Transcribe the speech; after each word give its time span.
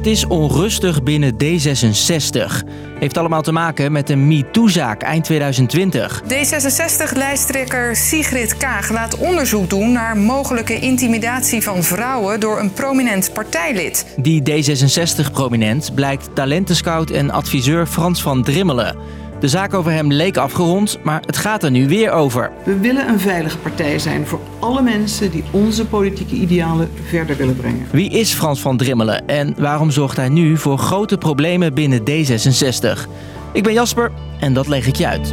Het 0.00 0.08
is 0.08 0.26
onrustig 0.26 1.02
binnen 1.02 1.32
D66. 1.32 2.66
Heeft 2.98 3.16
allemaal 3.16 3.42
te 3.42 3.52
maken 3.52 3.92
met 3.92 4.10
een 4.10 4.26
MeToo-zaak 4.26 5.02
eind 5.02 5.24
2020. 5.24 6.22
D66-lijsttrekker 6.22 7.96
Sigrid 7.96 8.56
Kaag 8.56 8.90
laat 8.90 9.18
onderzoek 9.18 9.70
doen 9.70 9.92
naar 9.92 10.16
mogelijke 10.16 10.78
intimidatie 10.78 11.62
van 11.62 11.82
vrouwen 11.82 12.40
door 12.40 12.60
een 12.60 12.72
prominent 12.72 13.32
partijlid. 13.32 14.06
Die 14.16 14.42
D66-prominent 14.42 15.94
blijkt 15.94 16.28
talentenscout 16.34 17.10
en 17.10 17.30
adviseur 17.30 17.86
Frans 17.86 18.22
van 18.22 18.42
Drimmelen. 18.42 19.19
De 19.40 19.48
zaak 19.48 19.74
over 19.74 19.92
hem 19.92 20.12
leek 20.12 20.36
afgerond, 20.36 20.98
maar 21.02 21.22
het 21.26 21.36
gaat 21.36 21.62
er 21.62 21.70
nu 21.70 21.88
weer 21.88 22.10
over. 22.10 22.50
We 22.64 22.78
willen 22.78 23.08
een 23.08 23.20
veilige 23.20 23.58
partij 23.58 23.98
zijn 23.98 24.26
voor 24.26 24.40
alle 24.58 24.82
mensen 24.82 25.30
die 25.30 25.44
onze 25.50 25.86
politieke 25.86 26.34
idealen 26.34 26.90
verder 27.08 27.36
willen 27.36 27.56
brengen. 27.56 27.86
Wie 27.90 28.10
is 28.10 28.32
Frans 28.32 28.60
van 28.60 28.76
Drimmelen 28.76 29.26
en 29.26 29.54
waarom 29.58 29.90
zorgt 29.90 30.16
hij 30.16 30.28
nu 30.28 30.56
voor 30.56 30.78
grote 30.78 31.18
problemen 31.18 31.74
binnen 31.74 32.00
D66? 32.00 33.08
Ik 33.52 33.62
ben 33.62 33.72
Jasper 33.72 34.12
en 34.40 34.52
dat 34.52 34.66
leg 34.66 34.86
ik 34.86 34.96
je 34.96 35.06
uit. 35.06 35.32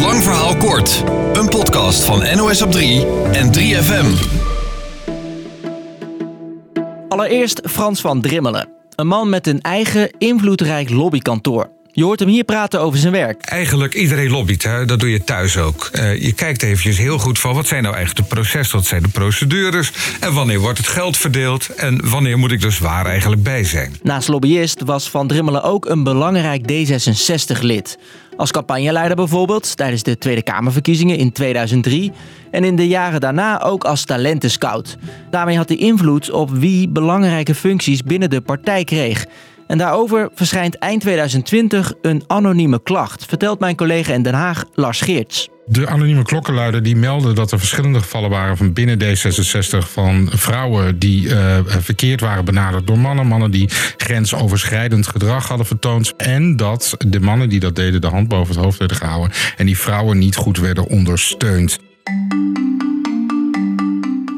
Lang 0.00 0.22
verhaal 0.22 0.56
kort. 0.56 1.04
Een 1.32 1.48
podcast 1.48 2.04
van 2.04 2.36
NOS 2.36 2.62
op 2.62 2.70
3 2.70 3.06
en 3.32 3.52
3FM. 3.54 4.34
Allereerst 7.08 7.60
Frans 7.64 8.00
van 8.00 8.20
Drimmelen. 8.20 8.68
Een 8.96 9.06
man 9.06 9.28
met 9.28 9.46
een 9.46 9.60
eigen 9.60 10.10
invloedrijk 10.18 10.90
lobbykantoor. 10.90 11.75
Je 11.96 12.04
hoort 12.04 12.20
hem 12.20 12.28
hier 12.28 12.44
praten 12.44 12.80
over 12.80 12.98
zijn 12.98 13.12
werk. 13.12 13.42
Eigenlijk 13.42 13.94
iedereen 13.94 14.30
lobbyt, 14.30 14.62
hè? 14.62 14.84
dat 14.84 15.00
doe 15.00 15.10
je 15.10 15.24
thuis 15.24 15.58
ook. 15.58 15.90
Uh, 15.92 16.22
je 16.22 16.32
kijkt 16.32 16.62
eventjes 16.62 16.98
heel 16.98 17.18
goed 17.18 17.38
van 17.38 17.54
wat 17.54 17.66
zijn 17.66 17.82
nou 17.82 17.94
eigenlijk 17.94 18.28
de 18.28 18.34
processen, 18.34 18.76
wat 18.76 18.86
zijn 18.86 19.02
de 19.02 19.08
procedures... 19.08 19.92
en 20.20 20.34
wanneer 20.34 20.58
wordt 20.58 20.78
het 20.78 20.86
geld 20.86 21.16
verdeeld 21.16 21.74
en 21.74 22.10
wanneer 22.10 22.38
moet 22.38 22.52
ik 22.52 22.60
dus 22.60 22.78
waar 22.78 23.06
eigenlijk 23.06 23.42
bij 23.42 23.64
zijn. 23.64 23.96
Naast 24.02 24.28
lobbyist 24.28 24.82
was 24.84 25.10
Van 25.10 25.26
Drimmelen 25.26 25.62
ook 25.62 25.86
een 25.86 26.02
belangrijk 26.02 26.62
D66-lid. 26.72 27.98
Als 28.36 28.50
campagneleider 28.50 29.16
bijvoorbeeld 29.16 29.76
tijdens 29.76 30.02
de 30.02 30.18
Tweede 30.18 30.42
Kamerverkiezingen 30.42 31.16
in 31.16 31.32
2003 31.32 32.12
en 32.50 32.64
in 32.64 32.76
de 32.76 32.88
jaren 32.88 33.20
daarna 33.20 33.62
ook 33.62 33.84
als 33.84 34.04
talentenscout. 34.04 34.96
Daarmee 35.30 35.56
had 35.56 35.68
hij 35.68 35.78
invloed 35.78 36.30
op 36.30 36.50
wie 36.50 36.88
belangrijke 36.88 37.54
functies 37.54 38.02
binnen 38.02 38.30
de 38.30 38.40
partij 38.40 38.84
kreeg. 38.84 39.26
En 39.66 39.78
daarover 39.78 40.28
verschijnt 40.34 40.78
eind 40.78 41.00
2020 41.00 41.92
een 42.02 42.24
anonieme 42.26 42.82
klacht, 42.82 43.24
vertelt 43.24 43.60
mijn 43.60 43.76
collega 43.76 44.12
in 44.12 44.22
Den 44.22 44.34
Haag 44.34 44.64
Lars 44.74 45.00
Geerts. 45.00 45.48
De 45.68 45.86
anonieme 45.86 46.22
klokkenluider 46.22 46.82
die 46.82 46.96
meldde 46.96 47.32
dat 47.32 47.52
er 47.52 47.58
verschillende 47.58 47.98
gevallen 47.98 48.30
waren 48.30 48.56
van 48.56 48.72
binnen 48.72 48.98
D66 49.02 49.78
van 49.78 50.28
vrouwen 50.32 50.98
die 50.98 51.28
uh, 51.28 51.58
verkeerd 51.66 52.20
waren 52.20 52.44
benaderd 52.44 52.86
door 52.86 52.98
mannen. 52.98 53.26
Mannen 53.26 53.50
die 53.50 53.70
grensoverschrijdend 53.96 55.06
gedrag 55.06 55.48
hadden 55.48 55.66
vertoond. 55.66 56.16
En 56.16 56.56
dat 56.56 56.96
de 57.06 57.20
mannen 57.20 57.48
die 57.48 57.60
dat 57.60 57.76
deden 57.76 58.00
de 58.00 58.06
hand 58.06 58.28
boven 58.28 58.54
het 58.54 58.64
hoofd 58.64 58.78
werden 58.78 58.96
gehouden 58.96 59.32
en 59.56 59.66
die 59.66 59.78
vrouwen 59.78 60.18
niet 60.18 60.36
goed 60.36 60.58
werden 60.58 60.86
ondersteund. 60.86 61.78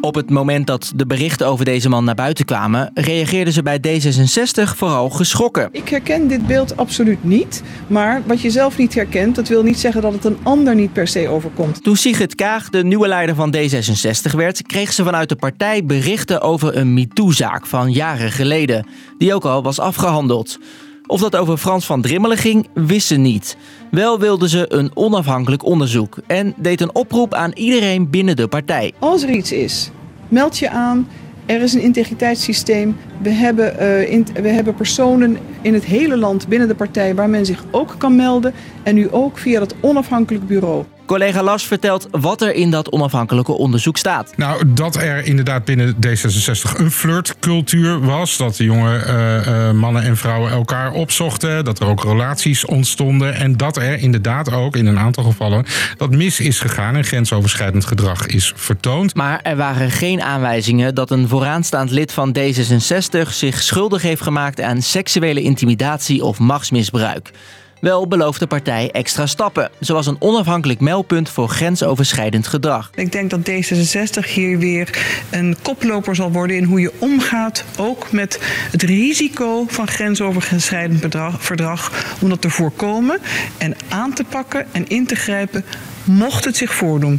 Op 0.08 0.14
het 0.14 0.30
moment 0.30 0.66
dat 0.66 0.92
de 0.96 1.06
berichten 1.06 1.46
over 1.46 1.64
deze 1.64 1.88
man 1.88 2.04
naar 2.04 2.14
buiten 2.14 2.44
kwamen, 2.44 2.90
reageerden 2.94 3.52
ze 3.52 3.62
bij 3.62 3.78
D66 3.78 4.76
vooral 4.76 5.10
geschrokken. 5.10 5.68
Ik 5.72 5.88
herken 5.88 6.28
dit 6.28 6.46
beeld 6.46 6.76
absoluut 6.76 7.24
niet. 7.24 7.62
Maar 7.86 8.22
wat 8.26 8.40
je 8.40 8.50
zelf 8.50 8.78
niet 8.78 8.94
herkent, 8.94 9.34
dat 9.34 9.48
wil 9.48 9.62
niet 9.62 9.78
zeggen 9.78 10.02
dat 10.02 10.12
het 10.12 10.24
een 10.24 10.38
ander 10.42 10.74
niet 10.74 10.92
per 10.92 11.08
se 11.08 11.28
overkomt. 11.28 11.82
Toen 11.82 11.96
Sigrid 11.96 12.34
Kaag 12.34 12.68
de 12.68 12.84
nieuwe 12.84 13.08
leider 13.08 13.34
van 13.34 13.54
D66 13.56 14.34
werd, 14.36 14.62
kreeg 14.62 14.92
ze 14.92 15.04
vanuit 15.04 15.28
de 15.28 15.36
partij 15.36 15.84
berichten 15.84 16.40
over 16.40 16.76
een 16.76 16.94
MeToo-zaak 16.94 17.66
van 17.66 17.92
jaren 17.92 18.30
geleden, 18.30 18.86
die 19.18 19.34
ook 19.34 19.44
al 19.44 19.62
was 19.62 19.78
afgehandeld. 19.78 20.58
Of 21.06 21.20
dat 21.20 21.36
over 21.36 21.56
Frans 21.56 21.86
van 21.86 22.02
Drimmelen 22.02 22.36
ging, 22.36 22.68
wist 22.74 23.06
ze 23.06 23.16
niet. 23.16 23.56
Wel 23.90 24.18
wilde 24.18 24.48
ze 24.48 24.72
een 24.72 24.90
onafhankelijk 24.94 25.64
onderzoek 25.64 26.18
en 26.26 26.54
deed 26.56 26.80
een 26.80 26.94
oproep 26.94 27.34
aan 27.34 27.52
iedereen 27.54 28.10
binnen 28.10 28.36
de 28.36 28.48
partij. 28.48 28.92
Als 28.98 29.22
er 29.22 29.30
iets 29.30 29.52
is, 29.52 29.90
meld 30.28 30.58
je 30.58 30.70
aan. 30.70 31.08
Er 31.46 31.62
is 31.62 31.72
een 31.72 31.80
integriteitssysteem. 31.80 32.96
We 33.22 33.30
hebben, 33.30 33.78
in, 34.08 34.26
we 34.42 34.48
hebben 34.48 34.74
personen 34.74 35.38
in 35.62 35.74
het 35.74 35.84
hele 35.84 36.16
land 36.16 36.48
binnen 36.48 36.68
de 36.68 36.74
partij 36.74 37.14
waar 37.14 37.30
men 37.30 37.46
zich 37.46 37.64
ook 37.70 37.94
kan 37.98 38.16
melden. 38.16 38.52
En 38.82 38.94
nu 38.94 39.10
ook 39.10 39.38
via 39.38 39.60
het 39.60 39.74
onafhankelijk 39.80 40.46
bureau. 40.46 40.84
Collega 41.08 41.42
Las 41.42 41.66
vertelt 41.66 42.08
wat 42.10 42.42
er 42.42 42.54
in 42.54 42.70
dat 42.70 42.92
onafhankelijke 42.92 43.52
onderzoek 43.52 43.96
staat. 43.96 44.32
Nou, 44.36 44.62
dat 44.66 44.96
er 44.96 45.24
inderdaad 45.24 45.64
binnen 45.64 45.94
D66 45.94 46.76
een 46.76 46.90
flirtcultuur 46.90 48.00
was. 48.00 48.36
Dat 48.36 48.56
de 48.56 48.64
jonge 48.64 49.04
uh, 49.06 49.46
uh, 49.46 49.70
mannen 49.70 50.02
en 50.02 50.16
vrouwen 50.16 50.50
elkaar 50.50 50.92
opzochten. 50.92 51.64
Dat 51.64 51.80
er 51.80 51.86
ook 51.86 52.02
relaties 52.02 52.64
ontstonden. 52.64 53.34
En 53.34 53.56
dat 53.56 53.76
er 53.76 53.98
inderdaad 53.98 54.52
ook 54.52 54.76
in 54.76 54.86
een 54.86 54.98
aantal 54.98 55.24
gevallen 55.24 55.64
dat 55.96 56.10
mis 56.10 56.40
is 56.40 56.60
gegaan 56.60 56.96
en 56.96 57.04
grensoverschrijdend 57.04 57.84
gedrag 57.84 58.26
is 58.26 58.52
vertoond. 58.56 59.14
Maar 59.14 59.40
er 59.42 59.56
waren 59.56 59.90
geen 59.90 60.22
aanwijzingen 60.22 60.94
dat 60.94 61.10
een 61.10 61.28
vooraanstaand 61.28 61.90
lid 61.90 62.12
van 62.12 62.36
D66 62.38 63.28
zich 63.28 63.62
schuldig 63.62 64.02
heeft 64.02 64.22
gemaakt 64.22 64.60
aan 64.60 64.82
seksuele 64.82 65.42
intimidatie 65.42 66.24
of 66.24 66.38
machtsmisbruik. 66.38 67.30
Wel 67.80 68.08
belooft 68.08 68.40
de 68.40 68.46
partij 68.46 68.90
extra 68.90 69.26
stappen, 69.26 69.70
zoals 69.80 70.06
een 70.06 70.16
onafhankelijk 70.18 70.80
meldpunt 70.80 71.28
voor 71.28 71.48
grensoverschrijdend 71.48 72.46
gedrag. 72.46 72.90
Ik 72.94 73.12
denk 73.12 73.30
dat 73.30 73.40
D66 73.40 74.32
hier 74.32 74.58
weer 74.58 74.98
een 75.30 75.56
koploper 75.62 76.14
zal 76.14 76.32
worden 76.32 76.56
in 76.56 76.64
hoe 76.64 76.80
je 76.80 76.92
omgaat, 76.98 77.64
ook 77.78 78.12
met 78.12 78.38
het 78.70 78.82
risico 78.82 79.64
van 79.68 79.88
grensoverschrijdend 79.88 81.00
bedrag, 81.00 81.42
verdrag, 81.42 81.92
om 82.20 82.28
dat 82.28 82.40
te 82.40 82.50
voorkomen 82.50 83.18
en 83.58 83.74
aan 83.88 84.12
te 84.12 84.24
pakken 84.24 84.66
en 84.72 84.88
in 84.88 85.06
te 85.06 85.14
grijpen 85.14 85.64
mocht 86.04 86.44
het 86.44 86.56
zich 86.56 86.74
voordoen. 86.74 87.18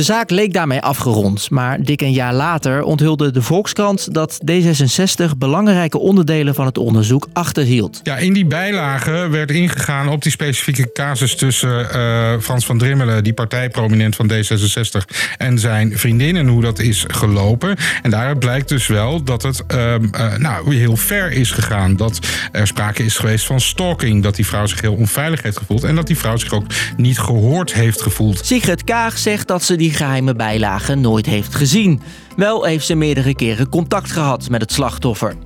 De 0.00 0.06
zaak 0.06 0.30
leek 0.30 0.52
daarmee 0.52 0.80
afgerond, 0.80 1.50
maar 1.50 1.82
dik 1.82 2.00
een 2.00 2.12
jaar 2.12 2.34
later 2.34 2.82
onthulde 2.82 3.30
de 3.30 3.42
Volkskrant 3.42 4.14
dat 4.14 4.40
D66 4.50 5.36
belangrijke 5.38 5.98
onderdelen 5.98 6.54
van 6.54 6.66
het 6.66 6.78
onderzoek 6.78 7.28
achterhield. 7.32 8.00
Ja, 8.02 8.16
in 8.16 8.32
die 8.32 8.46
bijlage 8.46 9.28
werd 9.30 9.50
ingegaan 9.50 10.08
op 10.08 10.22
die 10.22 10.32
specifieke 10.32 10.90
casus 10.92 11.36
tussen 11.36 11.88
uh, 11.94 12.32
Frans 12.40 12.66
van 12.66 12.78
Drimmelen, 12.78 13.24
die 13.24 13.32
partijprominent 13.32 14.16
van 14.16 14.32
D66, 14.32 15.16
en 15.36 15.58
zijn 15.58 15.98
vriendin 15.98 16.36
en 16.36 16.48
hoe 16.48 16.62
dat 16.62 16.78
is 16.78 17.04
gelopen. 17.08 17.76
En 18.02 18.10
daaruit 18.10 18.38
blijkt 18.38 18.68
dus 18.68 18.86
wel 18.86 19.22
dat 19.22 19.42
het 19.42 19.62
uh, 19.74 19.94
uh, 19.94 20.36
nou, 20.36 20.74
heel 20.74 20.96
ver 20.96 21.32
is 21.32 21.50
gegaan. 21.50 21.96
Dat 21.96 22.18
er 22.52 22.66
sprake 22.66 23.04
is 23.04 23.16
geweest 23.16 23.46
van 23.46 23.60
stalking, 23.60 24.22
dat 24.22 24.36
die 24.36 24.46
vrouw 24.46 24.66
zich 24.66 24.80
heel 24.80 24.94
onveilig 24.94 25.42
heeft 25.42 25.58
gevoeld 25.58 25.84
en 25.84 25.94
dat 25.94 26.06
die 26.06 26.18
vrouw 26.18 26.36
zich 26.36 26.52
ook 26.52 26.66
niet 26.96 27.18
gehoord 27.18 27.74
heeft 27.74 28.02
gevoeld. 28.02 28.46
Sigrid 28.46 28.84
Kaag 28.84 29.18
zegt 29.18 29.48
dat 29.48 29.62
ze 29.62 29.76
die 29.76 29.88
geheime 29.92 30.34
bijlagen 30.34 31.00
nooit 31.00 31.26
heeft 31.26 31.54
gezien. 31.54 32.00
Wel 32.36 32.64
heeft 32.64 32.86
ze 32.86 32.94
meerdere 32.94 33.34
keren 33.34 33.68
contact 33.68 34.10
gehad 34.10 34.48
met 34.48 34.60
het 34.60 34.72
slachtoffer. 34.72 35.36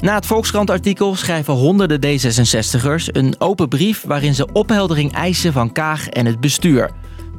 Na 0.00 0.14
het 0.14 0.26
Volkskrant-artikel 0.26 1.14
schrijven 1.14 1.54
honderden 1.54 2.00
D66'ers 2.00 3.12
een 3.12 3.34
open 3.38 3.68
brief 3.68 4.02
waarin 4.06 4.34
ze 4.34 4.52
opheldering 4.52 5.12
eisen 5.12 5.52
van 5.52 5.72
Kaag 5.72 6.08
en 6.08 6.26
het 6.26 6.40
bestuur. 6.40 6.90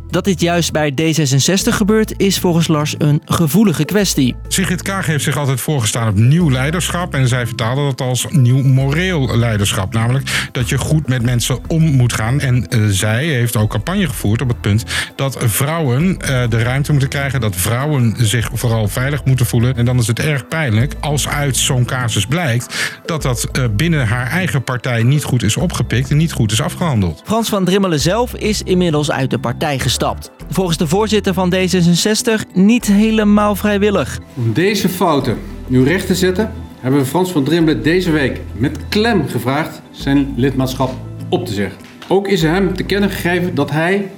Dat 0.10 0.24
dit 0.24 0.42
juist 0.42 0.72
bij 0.72 0.92
D66 0.92 1.74
gebeurt, 1.74 2.14
is 2.18 2.40
volgens 2.40 2.68
Lars 2.68 2.96
een 2.98 3.22
gevoelige 3.26 3.86
kwestie. 3.86 4.36
Sigrid 4.48 4.82
Kaag 4.82 5.06
heeft 5.06 5.24
zich 5.24 5.38
altijd 5.38 5.62
voorgestaan 5.62 6.08
op 6.08 6.16
nieuw 6.16 6.52
leiderschap. 6.52 7.14
En 7.14 7.28
zij 7.28 7.46
vertaalde 7.46 7.84
dat 7.84 8.02
als 8.02 8.26
nieuw 8.30 8.64
moreel 8.64 9.38
leiderschap. 9.38 9.94
Namelijk 9.94 10.50
dat 10.52 10.70
je 10.70 10.78
goed 10.78 11.08
met 11.08 11.22
mensen 11.22 11.60
om 11.68 11.84
moet 11.84 12.14
gaan. 12.14 12.40
En 12.40 12.68
uh, 12.70 12.86
zij 12.90 13.26
heeft 13.26 13.56
ook 13.56 13.70
campagne 13.70 14.08
gevoerd 14.08 14.42
op 14.42 14.48
het 14.48 14.62
punt 14.62 14.84
dat 15.16 15.38
vrouwen 15.40 16.04
uh, 16.06 16.18
de 16.50 16.64
ruimte 16.64 16.92
moeten 16.92 17.10
krijgen. 17.10 17.42
Dat 17.42 17.56
vrouwen 17.56 18.16
zich 18.18 18.50
vooral 18.54 18.88
veilig 18.88 19.26
moeten 19.26 19.46
voelen. 19.46 19.76
En 19.76 19.86
dan 19.86 19.98
is 19.98 20.08
het 20.08 20.20
erg 20.20 20.48
pijnlijk 20.48 20.94
als 21.00 21.28
uit 21.28 21.58
zo'n 21.58 21.86
casus 21.86 22.26
blijkt 22.26 23.00
dat 23.06 23.22
dat 23.22 23.48
uh, 23.52 23.66
binnen 23.72 24.08
haar 24.08 24.28
eigen 24.28 24.64
partij 24.64 25.04
niet 25.04 25.24
goed 25.24 25.44
is 25.44 25.58
opgepikt 25.58 26.10
en 26.10 26.18
niet 26.18 26.32
goed 26.32 26.52
is 26.52 26.62
afgehandeld. 26.62 27.22
Frans 27.26 27.50
van 27.50 27.66
Drimmelen 27.66 28.00
zelf 28.00 28.34
is 28.34 28.62
inmiddels 28.64 29.12
uit 29.12 29.30
de 29.30 29.40
partij 29.40 29.80
gestapt. 30.00 30.32
Volgens 30.50 30.78
de 30.78 30.88
voorzitter 30.88 31.34
van 31.34 31.54
D66 31.56 32.54
niet 32.54 32.86
helemaal 32.86 33.56
vrijwillig. 33.56 34.20
Om 34.36 34.54
deze 34.54 34.90
fouten 34.90 35.38
nu 35.68 35.84
recht 35.84 36.08
te 36.08 36.16
zetten, 36.16 36.52
hebben 36.80 37.00
we 37.00 37.06
Frans 37.06 37.32
van 37.32 37.44
Drimmelen 37.44 37.84
deze 37.84 38.12
week 38.12 38.42
met 38.54 38.78
klem 38.90 39.28
gevraagd 39.28 39.82
zijn 39.92 40.34
lidmaatschap 40.36 40.94
op 41.30 41.46
te 41.46 41.54
zeggen. 41.54 41.78
Ook 42.08 42.28
is 42.28 42.44
er 42.44 42.52
hem 42.52 42.74
te 42.74 42.84
kennen 42.84 43.10
gegeven 43.10 43.56
dat 43.56 43.72
hij 43.72 44.12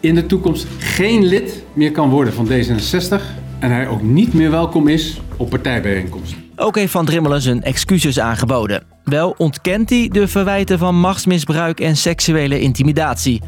in 0.00 0.14
de 0.14 0.26
toekomst 0.26 0.66
geen 0.78 1.24
lid 1.24 1.62
meer 1.72 1.92
kan 1.92 2.10
worden 2.10 2.32
van 2.32 2.48
D66 2.48 3.22
en 3.58 3.70
hij 3.70 3.88
ook 3.88 4.02
niet 4.02 4.34
meer 4.34 4.50
welkom 4.50 4.88
is 4.88 5.20
op 5.36 5.50
partijbijeenkomsten. 5.50 6.44
Ook 6.56 6.76
heeft 6.76 6.92
Van 6.92 7.04
Drimmelen 7.04 7.42
zijn 7.42 7.62
excuses 7.62 8.20
aangeboden. 8.20 8.82
Wel 9.04 9.34
ontkent 9.38 9.90
hij 9.90 10.08
de 10.12 10.28
verwijten 10.28 10.78
van 10.78 11.00
machtsmisbruik 11.00 11.80
en 11.80 11.96
seksuele 11.96 12.60
intimidatie. 12.60 13.42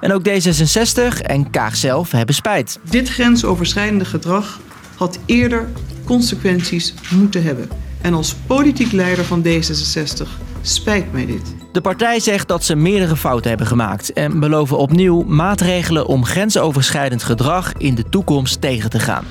En 0.00 0.12
ook 0.12 0.28
D66 0.28 1.22
en 1.22 1.50
Kaag 1.50 1.76
zelf 1.76 2.10
hebben 2.10 2.34
spijt. 2.34 2.78
Dit 2.90 3.08
grensoverschrijdende 3.08 4.04
gedrag 4.04 4.60
had 4.96 5.18
eerder 5.26 5.68
consequenties 6.04 6.94
moeten 7.10 7.42
hebben. 7.42 7.68
En 8.00 8.14
als 8.14 8.34
politiek 8.34 8.92
leider 8.92 9.24
van 9.24 9.44
D66 9.46 10.26
spijt 10.62 11.12
mij 11.12 11.26
dit. 11.26 11.54
De 11.72 11.80
partij 11.80 12.20
zegt 12.20 12.48
dat 12.48 12.64
ze 12.64 12.74
meerdere 12.74 13.16
fouten 13.16 13.48
hebben 13.48 13.66
gemaakt 13.66 14.12
en 14.12 14.40
beloven 14.40 14.78
opnieuw 14.78 15.22
maatregelen 15.22 16.06
om 16.06 16.24
grensoverschrijdend 16.24 17.22
gedrag 17.22 17.72
in 17.76 17.94
de 17.94 18.04
toekomst 18.10 18.60
tegen 18.60 18.90
te 18.90 18.98
gaan. 18.98 19.24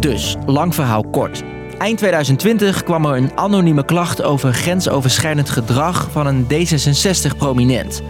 Dus, 0.00 0.36
lang 0.46 0.74
verhaal 0.74 1.04
kort. 1.04 1.42
Eind 1.82 1.98
2020 1.98 2.82
kwam 2.82 3.04
er 3.04 3.16
een 3.16 3.30
anonieme 3.34 3.84
klacht 3.84 4.22
over 4.22 4.52
grensoverschrijdend 4.52 5.50
gedrag 5.50 6.08
van 6.10 6.26
een 6.26 6.44
D66-prominent. 6.44 8.02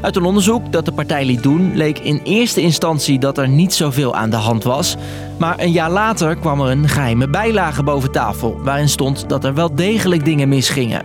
Uit 0.00 0.16
een 0.16 0.24
onderzoek 0.24 0.72
dat 0.72 0.84
de 0.84 0.92
partij 0.92 1.24
liet 1.24 1.42
doen, 1.42 1.76
leek 1.76 1.98
in 1.98 2.20
eerste 2.24 2.60
instantie 2.60 3.18
dat 3.18 3.38
er 3.38 3.48
niet 3.48 3.74
zoveel 3.74 4.14
aan 4.14 4.30
de 4.30 4.36
hand 4.36 4.64
was. 4.64 4.96
Maar 5.38 5.60
een 5.60 5.72
jaar 5.72 5.90
later 5.90 6.36
kwam 6.36 6.60
er 6.60 6.70
een 6.70 6.88
geheime 6.88 7.28
bijlage 7.28 7.82
boven 7.82 8.12
tafel, 8.12 8.60
waarin 8.62 8.88
stond 8.88 9.28
dat 9.28 9.44
er 9.44 9.54
wel 9.54 9.74
degelijk 9.74 10.24
dingen 10.24 10.48
misgingen. 10.48 11.02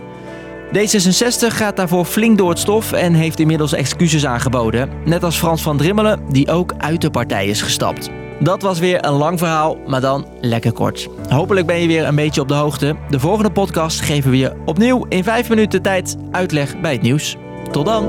D66 0.76 1.46
gaat 1.46 1.76
daarvoor 1.76 2.04
flink 2.04 2.38
door 2.38 2.48
het 2.48 2.58
stof 2.58 2.92
en 2.92 3.14
heeft 3.14 3.40
inmiddels 3.40 3.72
excuses 3.72 4.26
aangeboden. 4.26 4.90
Net 5.04 5.24
als 5.24 5.36
Frans 5.36 5.62
van 5.62 5.76
Drimmelen, 5.76 6.20
die 6.28 6.50
ook 6.50 6.72
uit 6.78 7.00
de 7.00 7.10
partij 7.10 7.46
is 7.46 7.62
gestapt. 7.62 8.21
Dat 8.40 8.62
was 8.62 8.78
weer 8.78 9.04
een 9.04 9.12
lang 9.12 9.38
verhaal, 9.38 9.78
maar 9.86 10.00
dan 10.00 10.26
lekker 10.40 10.72
kort. 10.72 11.08
Hopelijk 11.28 11.66
ben 11.66 11.80
je 11.80 11.86
weer 11.86 12.06
een 12.06 12.14
beetje 12.14 12.40
op 12.40 12.48
de 12.48 12.54
hoogte. 12.54 12.96
De 13.08 13.20
volgende 13.20 13.50
podcast 13.50 14.00
geven 14.00 14.30
we 14.30 14.36
je 14.36 14.52
opnieuw 14.64 15.06
in 15.08 15.24
5 15.24 15.48
minuten 15.48 15.82
tijd 15.82 16.16
uitleg 16.30 16.80
bij 16.80 16.92
het 16.92 17.02
nieuws. 17.02 17.36
Tot 17.70 17.86
dan! 17.86 18.08